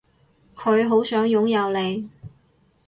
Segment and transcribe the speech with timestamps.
[0.55, 2.09] 佢好想擁有你